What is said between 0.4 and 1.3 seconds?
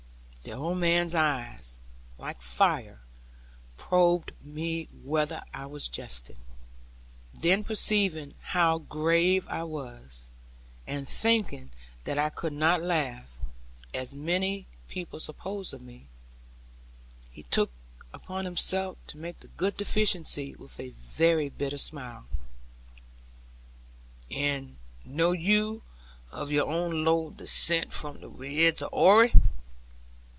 The old man's